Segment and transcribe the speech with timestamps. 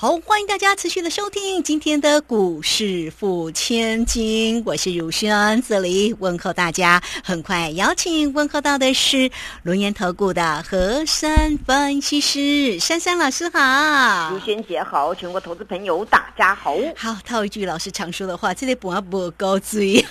[0.00, 7.02] 好，欢迎大家持续的收听今天的股市付千金，我是如轩，这里问候大家。
[7.22, 9.30] 很快邀请问候到的是
[9.62, 16.78] 龙岩投顾的何山分析师珊珊老师好，如轩姐好，全国投资朋友大家好。
[16.96, 20.02] 好，套一句老师常说的话，这里不要不高追。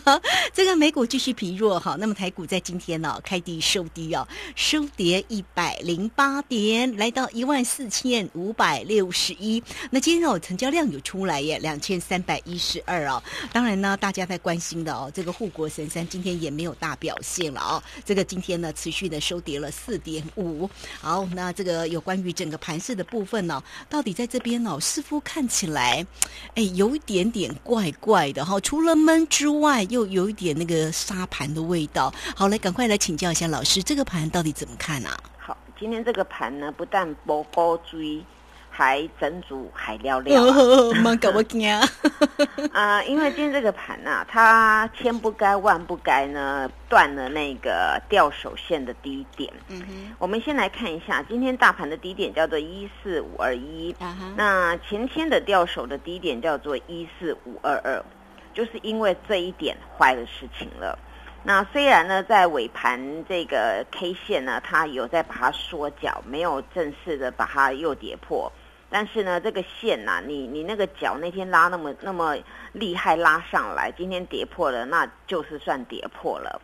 [0.52, 9.37] 这个美股继续疲弱哈，那么台股在今天呢开低收低哦，收跌一百零八点，来到一万四千五百六十。
[9.38, 13.22] 一，那今天哦，成交量有出来耶，两千三百一十二哦。
[13.52, 17.82] 当然呢，大家在关心的哦，这个护国神山今天也没有大表现了哦。
[18.04, 20.68] 这个今天呢，持续的收跌了四点五。
[21.00, 26.04] 好，那这个有关于整个盘势的部分呢，到底在这边呢，似乎看起来，
[26.54, 28.60] 哎，有一点点怪怪的哈。
[28.60, 32.12] 除了闷之外，又有一点那个沙盘的味道。
[32.34, 35.16] 好，来赶快来请教一下老师，这个盘到底怎么看啊？
[35.38, 38.22] 好，今天这个盘呢，不但波高追。
[38.78, 40.40] 还整组海料料，
[41.02, 41.66] 蛮搞不惊
[42.72, 43.02] 啊！
[43.02, 49.52] 因为今天这个盘啊，它千不该万不该呢，断了那个吊手线的低点。
[49.66, 53.92] 嗯哼，我们先来看一下，今天大盘的低点叫做一四五二一，
[54.36, 58.00] 那前天的吊手的低点叫做一四五二二，
[58.54, 60.96] 就是因为这一点坏了事情了。
[61.42, 68.52] 那虽然呢，在尾盘这个 K 线呢，它有在把它缩脚，没有正式的把它又跌破。
[68.90, 72.36] 但是呢，这个线呐，你你那个脚那天拉那么那么
[72.72, 76.60] 厉害拉上来，今天跌破了，那就是算跌破了。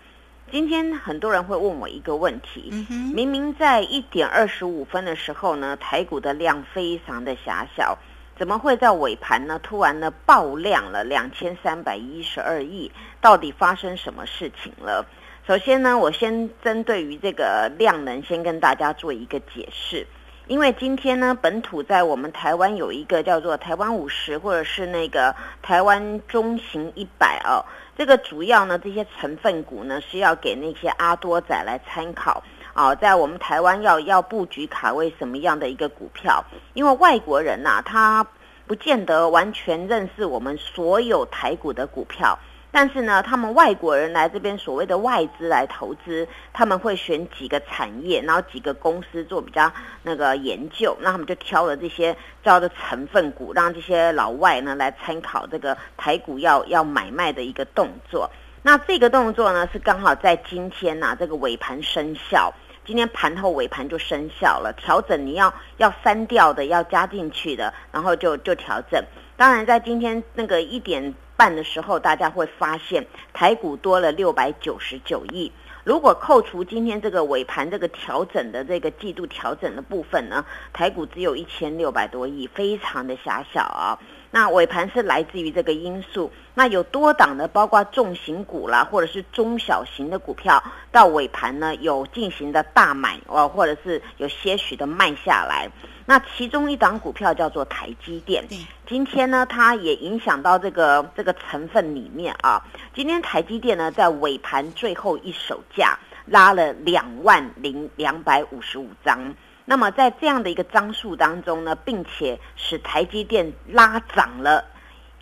[0.51, 2.71] 今天很多人会问我一个问题：
[3.15, 7.99] 明明在一点二十五分的时候呢，台股的量非常的狭小，
[8.39, 12.91] 怎么会在尾盘呢突然呢爆量了两千三百一十二亿？
[13.21, 15.07] 到底发生什么事情了？
[15.47, 20.07] 首先呢，我先针对于这个量能，先跟大家做一个解释。
[20.47, 27.65] 因为今天呢，本土在我们台湾有一个叫做台湾五十，或者是那个台湾中型一百哦，
[27.97, 32.43] 这个主要呢，这些成分股呢是要给那些阿多仔来参考
[32.75, 36.45] 啊，在我们台湾要要布局卡位什么样的一个股票？
[36.75, 38.27] 因为外国人呐，他
[38.67, 42.39] 不见得完全认识我们所有台股的股票。
[42.75, 58.29] 但是呢，他们外国人来这边，所谓的外资来投资，他们会选几个产业，然后几个公司做比较那个研究，那他们就挑了这些叫的成分股，让这些老外呢来参考这个台股要要买卖的一个动作。
[58.61, 62.53] 那这个动作呢，是刚好在今天呐，这个尾盘生效，
[62.87, 69.03] 今天盘后尾盘就生效了，调整你要要删掉的，要加进去的，然后就就调整。
[69.37, 71.15] 当然，在今天那个一点。
[71.37, 75.51] 半的时候，大家会发现台股多了六百九十九亿。
[75.83, 83.99] 如果扣除今天这个尾盘这个调整的这个季度调整的部分呢，台股只有一千六百多亿，非常的狭小啊。
[84.35, 95.71] 那尾盘是来自于这个因素，那有多档的，包括重型股啦，或者是中小型的股票，到尾盘呢有进行的大买哦，或者是有些许的卖下来。
[96.05, 98.45] 那其中一档股票叫做台积电，
[98.89, 102.61] 今天呢，它也影响到这个这个成分里面啊。
[102.93, 105.97] 今天台积电呢，在尾盘最后一手价
[106.27, 109.33] 拉了两万零两百五十五张。
[109.65, 114.65] 那么在这样的一个张数当中呢，并且使台积电拉涨了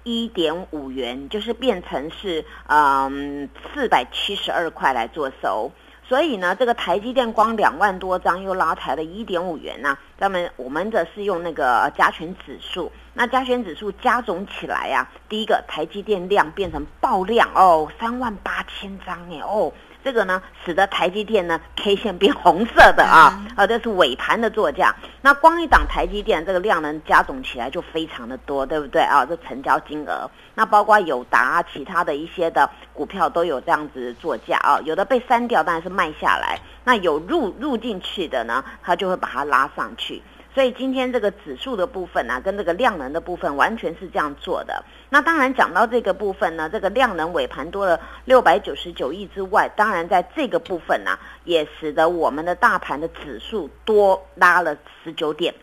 [0.03, 5.70] 一点五元，就是变成是嗯四百七十二块来做收。
[6.04, 9.97] 所以呢，这个台积电光两万多张又拉抬了一点五元呐。
[10.19, 19.72] 咱们我们的是用那个加权指数，那加权指数加总起来呀，第一个台积电量变成爆量哦，三万八千张哎哦。
[20.05, 24.95] 这个呢，使得台积电呢 K 线变红色的啊，啊，这是尾盘的作价。
[25.21, 29.25] 那光一档台积电这个量能加总起来就非常的多，对不对啊？
[29.25, 36.59] 这成交金额，那包括友达其他的一些的股票都有这样子作价啊，有的被删掉，当然是卖下来。
[36.84, 40.21] 那有入入进去的呢，它就会把它拉上去。
[40.54, 44.84] 所以今天这个指数的部分呢，跟这个量能的部分完全是这样做的。
[45.09, 55.54] 那当然讲到这个部分呢，这个量能尾盘多了六百九十九亿之外，当然在这个部分呢，也使得我们的大盘的指数多拉了十九点。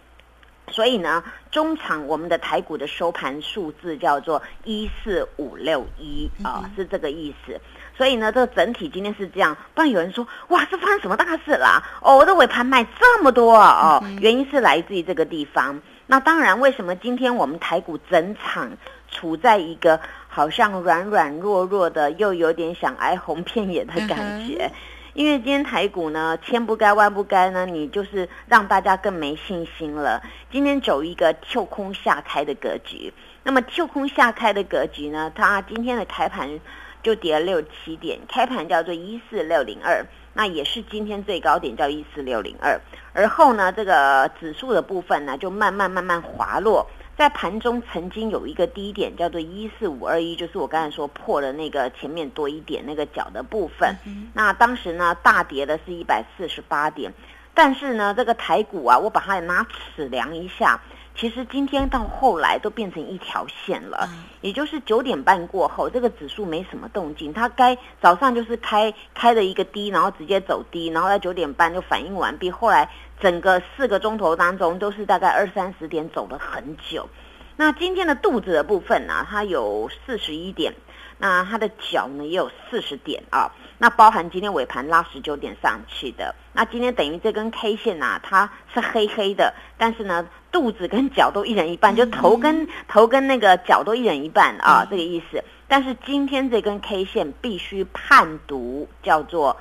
[0.71, 7.59] 所以呢，中场我们的台股的收盘数字叫做一四五六一啊，是这个意思。
[7.97, 9.57] 所以呢，这个整体今天是这样。
[9.73, 11.83] 不然有人说，哇，这发生什么大事啦？
[12.01, 15.81] 哦，我的尾盘卖这么多哦，原因是来自于这个地方。
[16.07, 18.71] 那当然，为什么今天我们台股整场
[19.11, 24.71] 处在一个好像软软弱弱的，又有点想挨红片眼的感觉？
[25.19, 30.23] 因为今天台股呢，千不该万不该呢，你就是让大家更没信心了。
[30.49, 33.13] 今天走一个跳空下开的格局，
[33.43, 36.61] 那么跳空下开的格局呢，它今天的开盘
[37.03, 40.05] 就跌了六七点，开盘叫做一四六零二，
[40.35, 42.79] 那也是今天最高点叫一四六零二，
[43.11, 46.87] 而后呢，这个指数的部分呢，就慢慢慢慢滑落。
[47.19, 53.93] 在盘中曾经有一个低点叫做一四五二一，就是我刚才说破了那个前面多一点那个角的部分。
[54.33, 57.11] 那当时呢大跌的是一百四十八点，
[57.53, 60.79] 但是呢这个台股啊，我把它拿尺量一下，
[61.13, 64.09] 其实今天到后来都变成一条线了。
[64.39, 72.89] 也就是九点半过后，这个指数没什么动静，它该早上就是开开的一个低，然后直接走低，然后在九点半就反应完毕，后来。
[73.19, 77.09] 整个四个钟头当中，都是大概二三十点走了很久。
[77.57, 80.73] 那今天的肚子的部分呢，它有四十一点，
[81.17, 83.51] 那它的脚呢也有四十点啊。
[83.77, 86.33] 那包含今天尾盘拉十九点上去的。
[86.53, 95.43] 那今天等于这根 K 线呐，它是黑黑的，但是呢，肚子跟脚都一人一半，就头跟头跟那个脚都一人一半啊，这个意思。
[95.67, 99.57] 但是今天这根 K 线必须判读叫做。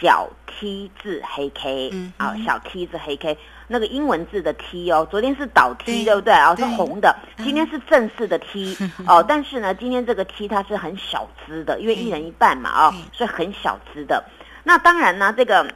[0.00, 3.36] 小 T 字黑 K 啊，小 T 字黑 K，
[3.68, 6.32] 那个英文字的 T 哦，昨天是倒 T 对不对？
[6.34, 8.76] 哦，是红的，今天是正式的 T
[9.06, 14.24] 哦，但是呢，今天这个 T 它是很小资的，因为一人一半嘛啊，所以很小资的。
[14.64, 15.66] 那当然呢，这个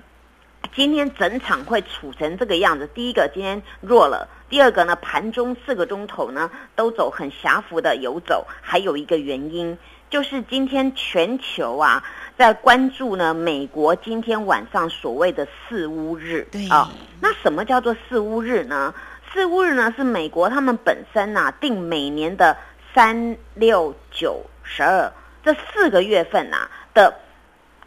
[0.75, 2.89] 今天整场会处成这个样子。
[2.95, 8.47] 第一个，今天弱了；第二个呢，盘中四个钟头呢都走很狭幅的游走。
[8.63, 9.77] 还有一个原因
[10.09, 12.03] 就是今天全球啊。
[12.41, 16.91] 在关注呢，美国今天晚上所谓的四乌日，对啊，
[17.21, 18.95] 那什么叫做四乌日呢？
[19.31, 22.57] 四乌日呢是美国他们本身呐定每年的
[22.95, 25.13] 三六九十二
[25.45, 27.15] 这四个月份呐的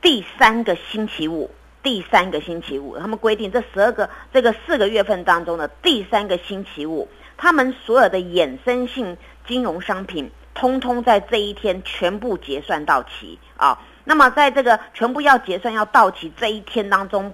[0.04, 1.50] 第三个星期五，
[1.82, 9.18] 第三个星期五，他们规定这十二个这个四个月份当中的第三个星期五，他们所有的衍生性
[9.48, 13.80] 金融商品，通通在这一天全部结算到期啊。
[14.04, 17.34] 那么，在这个全部要结算、要到期这一天当中，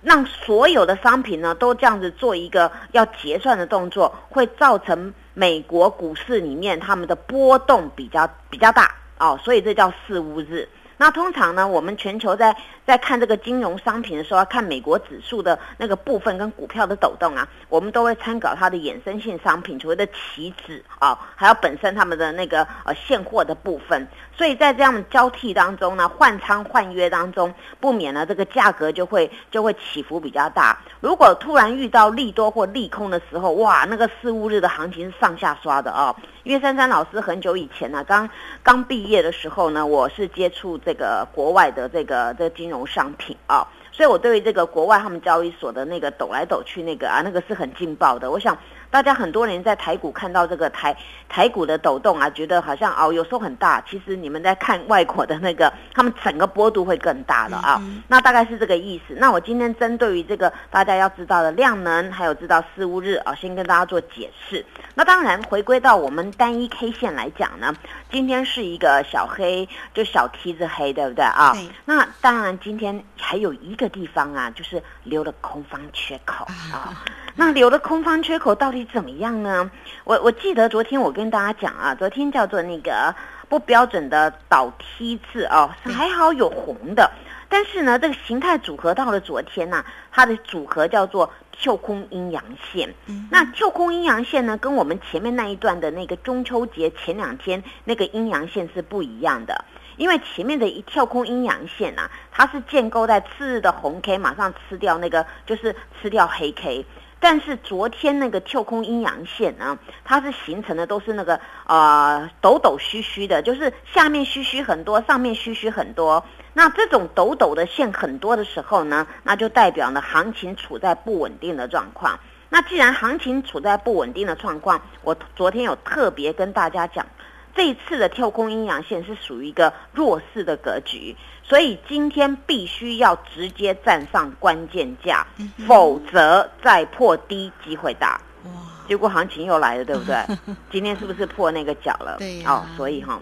[0.00, 10.68] 让所有的商品呢都这样子做一个要结算的动作，会造成美国股市里面他们的波动比较比较大哦，所以这叫四五日。
[11.02, 12.56] 那通常呢，我们全球在
[12.86, 24.06] 在看这个金融商品的时候，看美国指数的那个部分跟股票的抖动啊，我们都会参考它的衍生性商品，所谓的期指啊，还有本身他们的那个呃现货的部分。
[24.36, 30.78] 所以在这样的交替当中呢，换仓换约当中，不免呢这个价格就会就会起伏比较大。
[31.02, 36.14] 如果突然遇到利多或利空的时候，哇，那个四五日的行情是上下刷的啊。
[36.44, 38.30] 因为珊珊老师很久以前呢，刚
[38.62, 43.66] 刚毕业的时候呢，我是接触这个国外的这个这个金融商品啊。
[43.90, 48.30] 所以，我对于这个国外他们交易所的那个抖来抖去那个啊，那个是很劲爆的。
[48.30, 48.56] 我想，
[48.92, 50.94] 大家很多人在台股看到这个台
[51.26, 53.82] 台股的抖动啊，觉得好像哦，有时候很大。
[53.88, 57.82] 其实你们在看外国的那个，他们整个波度会更大的啊。
[58.06, 59.14] 那大概是这个意思。
[59.14, 64.62] 那我今天针对于这个大家要知道的量能，还有知道四五日啊，先跟大家做解释。
[64.94, 67.74] 那当然，回归到我们单一 K 线来讲呢，
[68.10, 71.56] 今天是一个小黑，就小梯子黑，对不对啊？
[71.86, 76.92] 那当然，今天还有一个地方啊，就是留了空方缺口啊。
[77.34, 79.70] 那留了空方缺口到底怎么样呢？
[80.04, 83.14] 我我记得昨天我跟大家讲啊，昨天叫做那个
[83.48, 87.10] 不标准的倒梯字哦，还好有红的。
[87.48, 92.94] 但是呢，这个形态组合到了昨天呢，它的组合叫做跳空阴阳线。
[93.30, 99.64] 那跳空阴阳线呢，跟我们前面那一段的那个中秋节前两天那个阴阳线是不一样的。
[99.98, 106.86] 因为前面的一跳空阴阳线啊，它是建构在次日的红 K 马上吃掉那个，就是吃掉黑 K。
[107.22, 111.38] 但是昨天那个跳空阴阳线呢，它是形成的都是那个
[111.68, 116.24] 呃抖抖虚虚的，就是下面虚虚很多，上面虚虚很多。
[116.52, 122.18] 那这种抖抖的线很多的时候呢，那就代表呢行情处在不稳定的状况。
[122.48, 127.06] 那既然行情处在不稳定的状况，我昨天有特别跟大家讲，
[127.54, 131.16] 这一次的跳空阴阳线是属于一个弱势的格局。
[131.44, 135.26] 所以今天必须要直接站上关键价，
[135.66, 138.20] 否则再破低机会大。
[138.44, 138.50] 哇！
[138.88, 140.16] 结果行情又来了，对不对？
[140.70, 142.16] 今天是不是破那个角了？
[142.18, 143.20] 对哦，所以哈，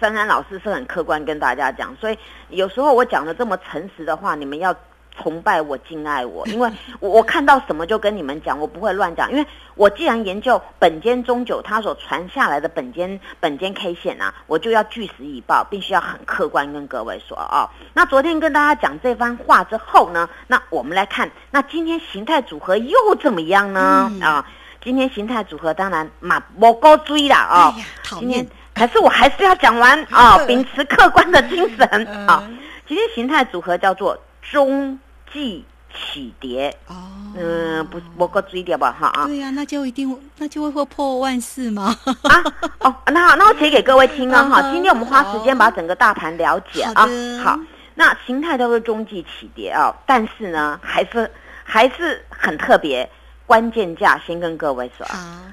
[0.00, 2.18] 珊珊老师是很客观跟大家讲，所以
[2.50, 4.74] 有时候我讲的这么诚实的话，你们要。
[5.20, 6.70] 崇拜我，敬爱我，因为
[7.00, 9.44] 我我看到什么就跟你们讲，我不会乱讲，因为
[9.74, 17.68] 我既然研究本间中九他所传下来的本间本间 K 线啊，我就要据实以报，必须要很客观跟各位说啊。
[17.92, 24.10] 那昨天跟大家讲这番话之后呢，那我们来看，那今天形态组合又怎么样呢？
[24.22, 24.46] 啊，
[24.82, 27.74] 今天形态组合当然嘛，我高追了啊。
[28.18, 32.42] 今天可是我还是要讲完啊，秉持客观的精神啊。
[32.86, 34.98] 今天形态组合叫做中。
[35.32, 36.94] 即起跌哦，
[37.36, 41.96] 嗯，不，我个追点吧，哈啊，对呀，那就一定，那就会会破万四吗？
[42.04, 42.44] 啊，
[42.80, 47.08] 哦，那好，那我写给各位听啊， 哈，今天我们花时间把整个大盘了解啊，
[47.42, 47.58] 好，
[47.94, 51.30] 那形态都是中继起跌啊，但是呢，还是
[51.64, 53.08] 还是很特别，
[53.46, 55.06] 关键价先跟各位说，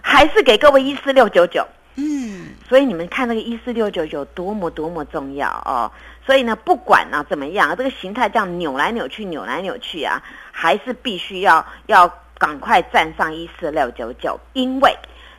[0.03, 1.65] 还是给各位一四六九九，
[1.95, 5.89] 嗯，所以你们看那个一四六九九多么多么重要哦。
[6.25, 14.97] 所以呢，不管呢怎么样，这个形态这样扭来扭去、扭来扭去啊，还是必须要要赶快站上一四六九九，因为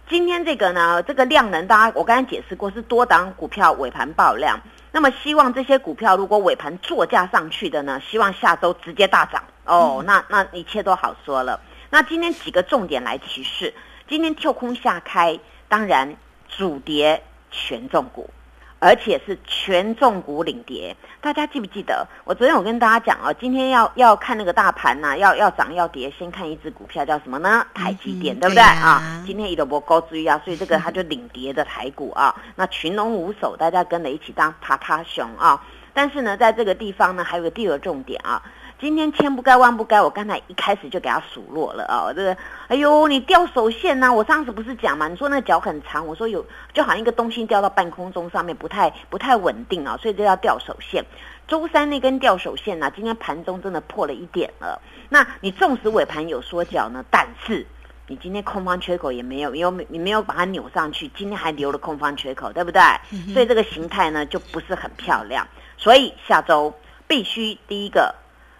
[0.08, 4.60] 今天这个呢，这个量能，大家我刚才解释过，是多档股票尾盘爆量，
[4.92, 11.60] 那么希望这些股票如果尾盘作价上去的呢，希望下周直接大涨哦，那那一切都好说了。
[11.90, 13.74] 那今天几个重点来提示，
[14.08, 16.16] 今天跳空下开，当然
[16.48, 18.30] 主跌权重股。
[18.78, 22.06] 而且是权重股领跌，大家记不记得？
[22.24, 27.66] 我昨天我跟大家讲哦，今天要要看那个大盘呐，要要涨要跌，先看一只股票叫什么呢？
[27.72, 29.22] 台积电，对不对啊？
[29.26, 32.34] 今天一波高追啊，所以这个它就领跌的台股啊。
[32.54, 35.64] 那群龙无首，大家跟着一起当爬爬熊啊。
[35.94, 38.42] 但是呢，在这个地方呢，还有个第二重点啊。
[38.78, 42.12] 今天千不该万不该，我刚才一开始就给他数落了啊！
[42.14, 42.36] 这个，
[42.68, 44.12] 哎呦，你掉手线呐！
[44.12, 51.02] 我上次不是讲嘛，你说那个脚很长，我说有，就好像一个东西掉到半空中上面，不太不太稳定啊，所以就要掉手线。
[51.48, 54.78] 周三那根掉手线呢，今天盘中真的破了一点了。
[55.08, 57.66] 那你纵使尾盘有缩脚呢，但是
[58.08, 62.82] 你今天空方缺口也没有，因为你没有把它扭上去，今天还留了空方缺口，对不对？
[63.32, 65.48] 所以这个形态呢就不是很漂亮。
[65.78, 66.74] 所以下周
[67.08, 68.14] 必须第一个。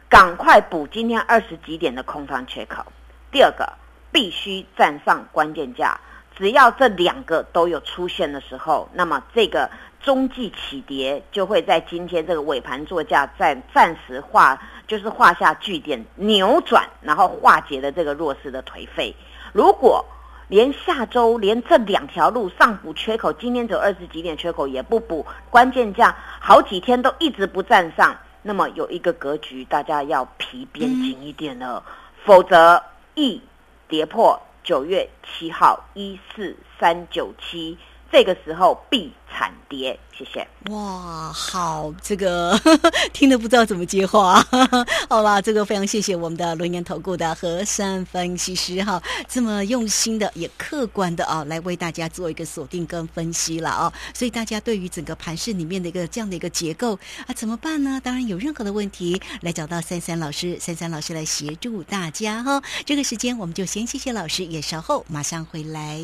[0.09, 2.85] 赶快补今天二十几点的空方缺口。
[3.31, 3.73] 第二个，
[4.13, 6.01] 必须站上关键价。
[6.37, 9.71] 只要这两个都有出现的时候，那么这个
[10.01, 19.17] 中继起跌就会在今天这个尾盘作价在暂时画，就是画下句点，扭转，然后化解了这个弱势的颓废。
[19.53, 20.05] 如果
[20.49, 28.15] 连下周连这两条路上补缺口，今天只有二十几点缺口也不补，关键价好几天都一直不站上。
[28.47, 31.85] 那么有一个格局，大家要皮边紧一点了，
[32.25, 32.81] 否则
[33.17, 33.43] 易
[33.89, 37.77] 跌破九月七号一四三九七，
[38.11, 39.99] 这个时候必惨跌。
[40.17, 40.49] 谢谢。
[40.71, 42.59] 哇，好，这个
[43.13, 44.43] 听得不知道怎么接话。
[45.11, 53.93] 好啦，这个非常谢谢我们的轮研投顾的和山分析师哈，这么用心的也客观的啊，来为大家做一个锁定跟分析了啊。
[54.15, 58.01] 所以大家对于整个盘市里面的一个这样的一个结构啊，怎么办呢？
[58.03, 62.63] 当然有任何的问题，来找到三三老师，三三老师来协助大家哈。
[62.87, 66.01] 这个时间我们就先谢谢老师，也稍后马上回来。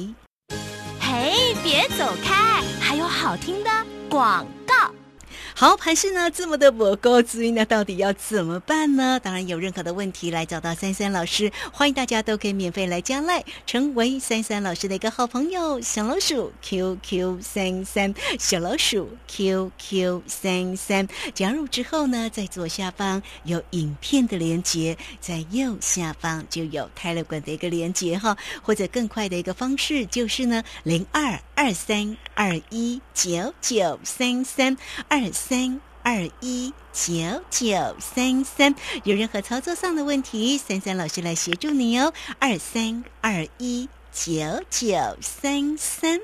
[1.63, 3.71] 别走开，还有好听的。
[4.11, 4.45] 广。
[5.63, 9.21] 好，盘市呢这么的不高资那到底要怎么办呢？
[9.23, 15.81] 当然有任何的问题来找到三三老师，欢迎大家都可以免费来加赖，成为三三老师的一个好朋友。
[15.81, 34.77] 小老鼠 QQ 三三，小老鼠 QQ 三三，加入之后呢，在左下方有影片的连接，在右下方就有泰勒管的一个连接哈，或者更快的一个方式就是呢，零二二三二一九九三三
[35.09, 35.31] 二。
[35.33, 37.13] 三二一九
[37.51, 38.75] 九三三，
[39.05, 42.13] 有任何操作上的问题，三三老师来协助你哦。
[42.39, 46.23] 二三二一九九三三。